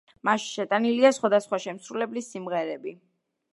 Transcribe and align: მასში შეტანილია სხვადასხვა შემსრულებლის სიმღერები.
მასში 0.27 0.47
შეტანილია 0.53 1.11
სხვადასხვა 1.17 1.61
შემსრულებლის 1.67 2.33
სიმღერები. 2.37 2.97